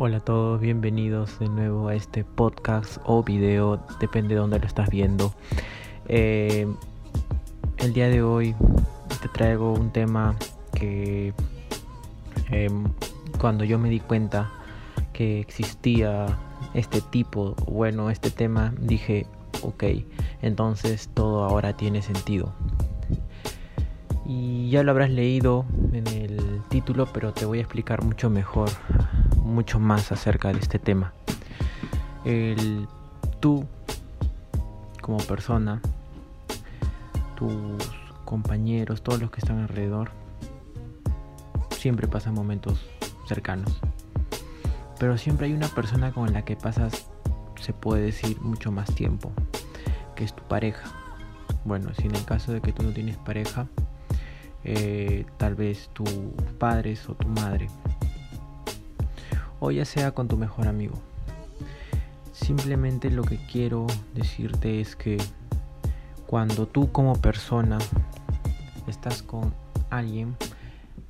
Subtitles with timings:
[0.00, 4.64] Hola a todos, bienvenidos de nuevo a este podcast o video, depende de dónde lo
[4.64, 5.34] estás viendo.
[6.06, 6.68] Eh,
[7.78, 8.54] el día de hoy
[9.20, 10.36] te traigo un tema
[10.72, 11.34] que
[12.48, 12.84] em,
[13.40, 14.52] cuando yo me di cuenta
[15.12, 16.26] que existía
[16.74, 19.26] este tipo, bueno, este tema, dije,
[19.62, 19.82] ok,
[20.42, 22.52] entonces todo ahora tiene sentido.
[24.24, 28.68] Y ya lo habrás leído en el título, pero te voy a explicar mucho mejor
[29.48, 31.12] mucho más acerca de este tema.
[32.24, 32.86] El
[33.40, 33.66] tú
[35.00, 35.80] como persona,
[37.36, 37.82] tus
[38.24, 40.10] compañeros, todos los que están alrededor,
[41.70, 42.86] siempre pasan momentos
[43.26, 43.80] cercanos.
[44.98, 47.08] Pero siempre hay una persona con la que pasas,
[47.60, 49.32] se puede decir, mucho más tiempo,
[50.14, 50.90] que es tu pareja.
[51.64, 53.66] Bueno, si en el caso de que tú no tienes pareja,
[54.64, 56.10] eh, tal vez tus
[56.58, 57.68] padres o tu madre
[59.60, 60.94] o ya sea con tu mejor amigo.
[62.32, 65.18] Simplemente lo que quiero decirte es que
[66.26, 67.78] cuando tú como persona
[68.86, 69.52] estás con
[69.90, 70.36] alguien,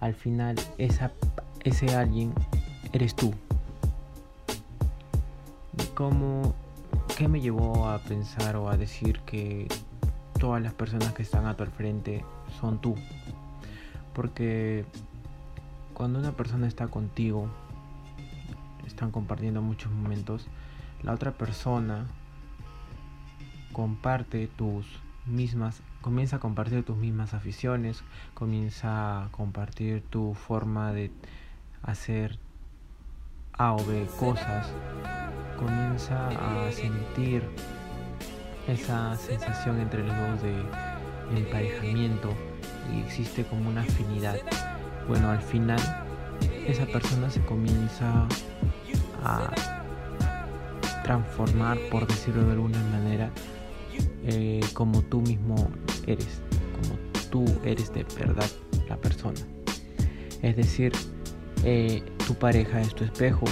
[0.00, 2.32] al final ese alguien
[2.92, 3.32] eres tú.
[5.94, 6.54] ¿Cómo,
[7.16, 9.68] ¿Qué me llevó a pensar o a decir que
[10.38, 12.24] todas las personas que están a tu frente
[12.60, 12.96] son tú?
[14.12, 14.84] Porque
[15.94, 17.48] cuando una persona está contigo,
[18.86, 20.48] están compartiendo muchos momentos,
[21.02, 22.06] la otra persona
[23.72, 24.86] comparte tus
[25.26, 28.02] mismas, comienza a compartir tus mismas aficiones,
[28.34, 31.10] comienza a compartir tu forma de
[31.82, 32.38] hacer
[33.52, 34.72] A o B cosas,
[35.58, 37.42] comienza a sentir
[38.66, 40.64] esa sensación entre los dos de
[41.36, 42.32] emparejamiento
[42.92, 44.36] y existe como una afinidad.
[45.08, 45.80] Bueno, al final
[46.66, 48.26] esa persona se comienza
[49.22, 49.50] a
[51.02, 53.30] transformar, por decirlo de alguna manera,
[54.24, 55.70] eh, como tú mismo
[56.06, 56.40] eres,
[56.80, 56.98] como
[57.30, 58.48] tú eres de verdad
[58.88, 59.40] la persona.
[60.42, 60.92] Es decir,
[61.64, 63.44] eh, tu pareja es tu espejo,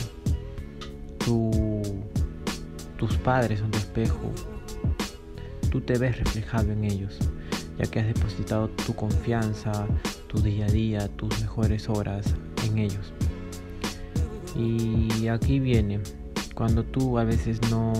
[2.96, 4.32] tus padres son tu espejo,
[5.70, 7.18] tú te ves reflejado en ellos,
[7.78, 9.86] ya que has depositado tu confianza,
[10.26, 12.34] tu día a día, tus mejores horas
[12.78, 13.12] ellos.
[14.54, 16.00] Y aquí viene,
[16.54, 17.92] cuando tú a veces no,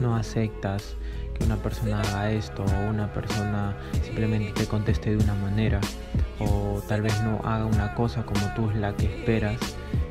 [0.00, 0.96] no aceptas
[1.34, 5.80] que una persona haga esto o una persona simplemente te conteste de una manera
[6.38, 9.56] o tal vez no haga una cosa como tú es la que esperas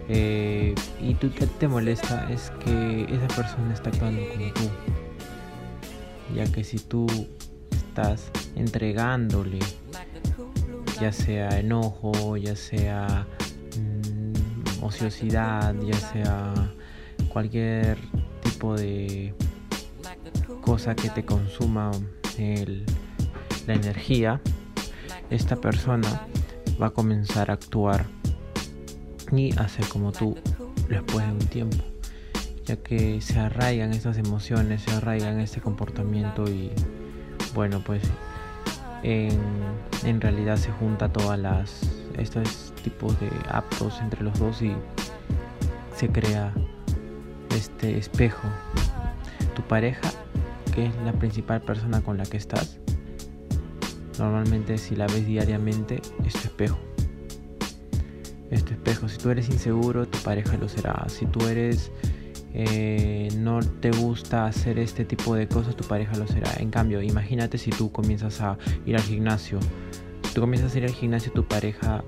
[0.09, 4.69] eh, y tú te, te molesta es que esa persona está actuando como tú
[6.35, 7.07] ya que si tú
[7.71, 9.59] estás entregándole
[10.99, 13.27] ya sea enojo ya sea
[14.81, 16.53] ociosidad, ya sea
[17.29, 17.97] cualquier
[18.41, 19.33] tipo de
[20.61, 21.91] cosa que te consuma
[23.67, 24.41] la energía,
[25.29, 26.27] esta persona
[26.81, 28.05] va a comenzar a actuar
[29.31, 30.37] y hacer como tú
[30.89, 31.77] después de un tiempo,
[32.65, 36.71] ya que se arraigan estas emociones, se arraigan este comportamiento y
[37.53, 38.03] bueno, pues
[39.03, 41.81] en, realidad se junta todas las
[42.17, 44.73] estos tipos de aptos entre los dos y
[45.95, 46.53] se crea
[47.55, 48.47] este espejo.
[49.55, 50.09] Tu pareja,
[50.73, 52.79] que es la principal persona con la que estás,
[54.19, 56.77] normalmente si la ves diariamente es tu espejo.
[58.51, 59.09] Es tu espejo.
[59.09, 61.05] Si tú eres inseguro, tu pareja lo será.
[61.07, 61.91] Si tú eres
[62.53, 66.51] eh, no te gusta hacer este tipo de cosas, tu pareja lo será.
[66.59, 69.59] En cambio, imagínate si tú comienzas a ir al gimnasio
[70.33, 72.03] tú comienzas a ir al gimnasio, tu pareja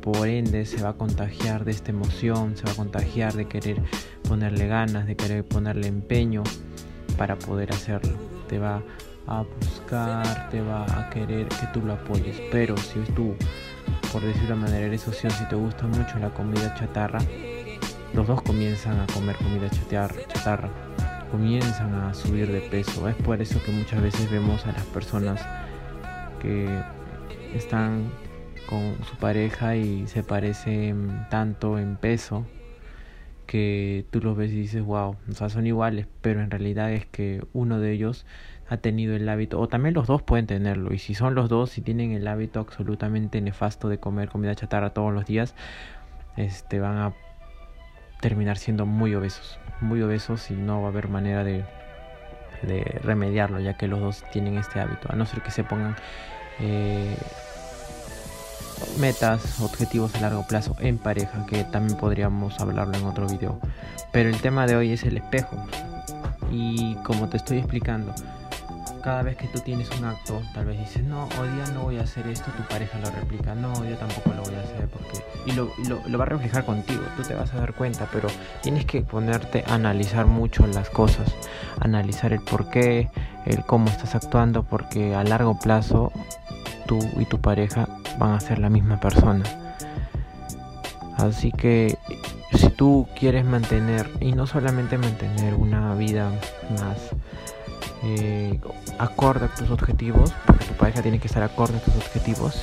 [0.00, 3.80] por ende se va a contagiar de esta emoción, se va a contagiar de querer
[4.28, 6.42] ponerle ganas, de querer ponerle empeño
[7.16, 8.16] para poder hacerlo.
[8.48, 8.82] Te va
[9.26, 12.40] a buscar, te va a querer que tú lo apoyes.
[12.50, 13.36] Pero si tú,
[14.12, 17.20] por decirlo de manera, eres si te gusta mucho la comida chatarra,
[18.14, 20.68] los dos comienzan a comer comida chatarra,
[21.30, 23.08] comienzan a subir de peso.
[23.08, 25.46] Es por eso que muchas veces vemos a las personas
[26.40, 26.68] que
[27.54, 28.10] están
[28.68, 32.46] con su pareja y se parecen tanto en peso
[33.46, 37.04] que tú los ves y dices, wow, o sea, son iguales, pero en realidad es
[37.06, 38.24] que uno de ellos
[38.68, 41.70] ha tenido el hábito, o también los dos pueden tenerlo, y si son los dos,
[41.70, 45.56] si tienen el hábito absolutamente nefasto de comer comida chatarra todos los días,
[46.36, 47.12] este, van a
[48.20, 51.64] terminar siendo muy obesos, muy obesos y no va a haber manera de,
[53.02, 55.96] remediarlo, ya que los dos tienen este hábito, a no ser que se pongan
[56.58, 57.16] eh,
[58.98, 63.58] metas, objetivos a largo plazo en pareja, que también podríamos hablarlo en otro video.
[64.12, 65.56] Pero el tema de hoy es el espejo.
[66.50, 68.14] Y como te estoy explicando,
[69.00, 71.98] cada vez que tú tienes un acto, tal vez dices, no, hoy día no voy
[71.98, 75.24] a hacer esto, tu pareja lo replica, no, yo tampoco lo voy a hacer, porque...
[75.46, 75.70] Y lo,
[76.06, 78.28] lo, va a reflejar contigo, tú te vas a dar cuenta, pero
[78.62, 81.34] tienes que ponerte a analizar mucho las cosas,
[81.80, 83.08] analizar el por qué,
[83.46, 86.12] el cómo estás actuando, porque a largo plazo
[86.86, 87.88] tú y tu pareja
[88.18, 89.44] van a ser la misma persona.
[91.16, 91.96] Así que
[92.54, 96.30] si tú quieres mantener, y no solamente mantener una vida
[96.78, 96.96] más
[98.02, 98.58] eh,
[98.98, 102.62] acorde a tus objetivos, porque tu pareja tiene que estar acorde a tus objetivos,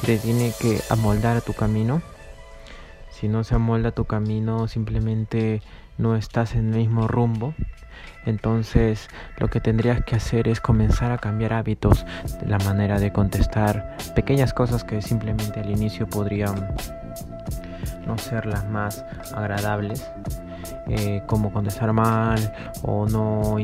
[0.00, 2.02] que te tiene que amoldar a tu camino.
[3.10, 5.62] Si no se amolda tu camino, simplemente
[5.98, 7.54] no estás en el mismo rumbo.
[8.26, 9.08] Entonces
[9.38, 12.04] lo que tendrías que hacer es comenzar a cambiar hábitos,
[12.40, 16.74] de la manera de contestar pequeñas cosas que simplemente al inicio podrían
[18.06, 19.04] no ser las más
[19.34, 20.10] agradables
[20.88, 22.52] eh, como contestar mal
[22.82, 23.56] o no,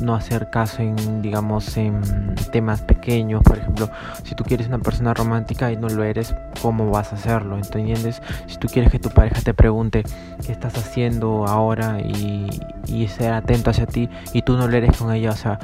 [0.00, 2.00] no, hacer caso en, digamos, en
[2.52, 3.42] temas pequeños.
[3.42, 3.90] Por ejemplo,
[4.24, 7.56] si tú quieres una persona romántica y no lo eres, ¿cómo vas a hacerlo?
[7.56, 8.22] ¿Entiendes?
[8.46, 10.04] Si tú quieres que tu pareja te pregunte
[10.44, 12.48] qué estás haciendo ahora y,
[12.86, 15.58] y ser atento hacia ti y tú no lo eres con ella, o sea,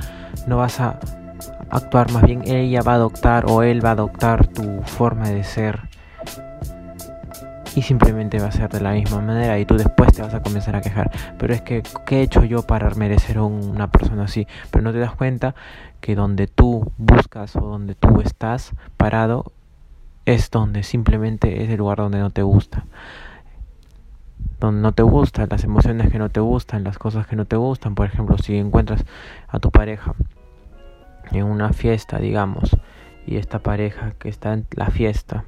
[0.46, 0.99] no vas a
[1.70, 5.43] actuar, más bien ella va a adoptar o él va a adoptar tu forma de
[5.43, 5.92] ser
[7.74, 10.42] y simplemente va a ser de la misma manera y tú después te vas a
[10.42, 11.10] comenzar a quejar.
[11.38, 14.46] Pero es que, ¿qué he hecho yo para merecer una persona así?
[14.70, 15.54] Pero no te das cuenta
[16.00, 19.52] que donde tú buscas o donde tú estás parado
[20.24, 22.84] es donde simplemente es el lugar donde no te gusta.
[24.60, 27.56] Donde no te gustan, las emociones que no te gustan, las cosas que no te
[27.56, 27.94] gustan.
[27.94, 29.04] Por ejemplo, si encuentras
[29.48, 30.14] a tu pareja
[31.30, 32.76] en una fiesta, digamos,
[33.26, 35.44] y esta pareja que está en la fiesta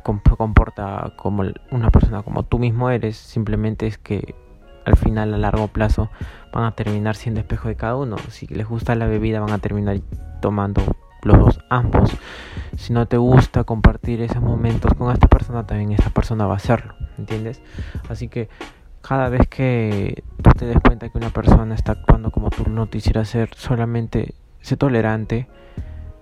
[0.00, 4.34] comporta como una persona como tú mismo eres, simplemente es que
[4.84, 6.10] al final a largo plazo
[6.52, 8.16] van a terminar siendo espejo de cada uno.
[8.30, 10.00] Si les gusta la bebida van a terminar
[10.40, 10.82] tomando
[11.22, 12.16] los dos ambos.
[12.76, 16.56] Si no te gusta compartir esos momentos con esta persona, también esta persona va a
[16.56, 17.60] hacerlo, ¿entiendes?
[18.08, 18.48] Así que
[19.02, 22.88] cada vez que tú te des cuenta que una persona está actuando como tú no
[22.88, 25.48] quisieras ser, solamente sé tolerante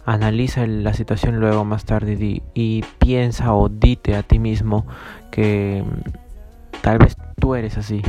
[0.07, 4.87] analiza la situación luego más tarde y, piensa o dite a ti mismo
[5.31, 8.03] que mm, tal vez tú eres así,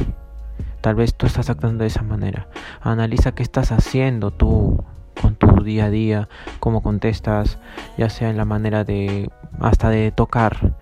[0.81, 2.47] tal vez tú estás actuando de esa manera.
[2.81, 4.83] Analiza qué estás haciendo tú
[5.21, 6.29] con tu día a día,
[6.59, 7.57] cómo contestas,
[7.97, 9.29] ya sea en la manera de
[9.59, 10.75] hasta de tocar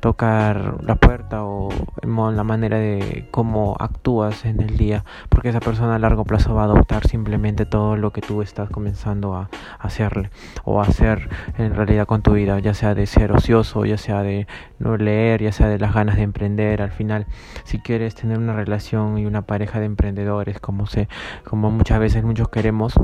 [0.00, 1.68] tocar la puerta o
[2.02, 6.54] en la manera de cómo actúas en el día, porque esa persona a largo plazo
[6.54, 9.48] va a adoptar simplemente todo lo que tú estás comenzando a
[9.78, 10.30] hacerle
[10.64, 14.22] o a hacer en realidad con tu vida, ya sea de ser ocioso, ya sea
[14.22, 14.46] de
[14.78, 16.82] no leer, ya sea de las ganas de emprender.
[16.82, 17.26] Al final,
[17.64, 21.08] si quieres tener una relación y una pareja de emprendedores, como se,
[21.44, 22.94] como muchas veces muchos queremos,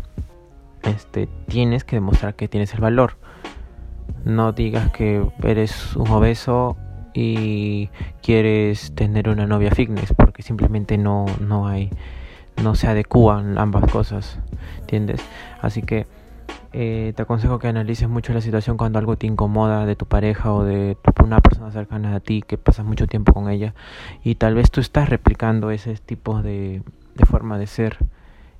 [0.86, 3.16] este, tienes que demostrar que tienes el valor.
[4.24, 6.76] No digas que eres un obeso
[7.14, 7.90] y
[8.22, 11.90] quieres tener una novia fitness porque simplemente no, no hay
[12.62, 14.38] no se adecuan ambas cosas
[14.80, 15.20] ¿entiendes?
[15.62, 16.06] así que
[16.72, 20.52] eh, te aconsejo que analices mucho la situación cuando algo te incomoda de tu pareja
[20.52, 23.74] o de una persona cercana a ti que pasas mucho tiempo con ella
[24.24, 26.82] y tal vez tú estás replicando ese tipo de,
[27.14, 27.98] de forma de ser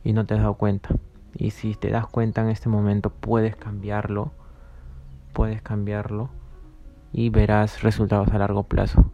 [0.04, 0.90] y no te has dado cuenta
[1.36, 4.32] y si te das cuenta en este momento puedes cambiarlo
[5.34, 6.30] puedes cambiarlo
[7.12, 9.12] y verás resultados a largo plazo.